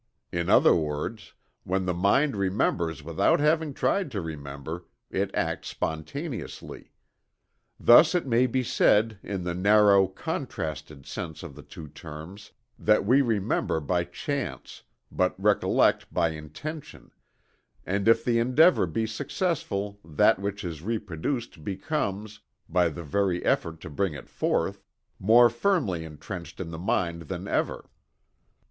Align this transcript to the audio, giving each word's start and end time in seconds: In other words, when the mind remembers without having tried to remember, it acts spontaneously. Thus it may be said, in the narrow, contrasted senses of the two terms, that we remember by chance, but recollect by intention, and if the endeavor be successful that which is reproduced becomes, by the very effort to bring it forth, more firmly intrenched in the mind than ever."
In 0.31 0.49
other 0.49 0.75
words, 0.75 1.35
when 1.63 1.85
the 1.85 1.93
mind 1.93 2.35
remembers 2.35 3.03
without 3.03 3.39
having 3.39 3.71
tried 3.71 4.09
to 4.13 4.19
remember, 4.19 4.87
it 5.11 5.29
acts 5.35 5.67
spontaneously. 5.67 6.91
Thus 7.79 8.15
it 8.15 8.25
may 8.25 8.47
be 8.47 8.63
said, 8.63 9.19
in 9.21 9.43
the 9.43 9.53
narrow, 9.53 10.07
contrasted 10.07 11.05
senses 11.05 11.43
of 11.43 11.53
the 11.53 11.61
two 11.61 11.87
terms, 11.87 12.51
that 12.79 13.05
we 13.05 13.21
remember 13.21 13.79
by 13.79 14.03
chance, 14.05 14.81
but 15.11 15.39
recollect 15.39 16.11
by 16.11 16.29
intention, 16.29 17.11
and 17.85 18.07
if 18.07 18.25
the 18.25 18.39
endeavor 18.39 18.87
be 18.87 19.05
successful 19.05 19.99
that 20.03 20.39
which 20.39 20.63
is 20.63 20.81
reproduced 20.81 21.63
becomes, 21.63 22.39
by 22.67 22.89
the 22.89 23.03
very 23.03 23.45
effort 23.45 23.79
to 23.81 23.89
bring 23.91 24.13
it 24.15 24.29
forth, 24.29 24.81
more 25.19 25.47
firmly 25.47 26.03
intrenched 26.03 26.59
in 26.59 26.71
the 26.71 26.79
mind 26.79 27.21
than 27.29 27.47
ever." 27.47 27.87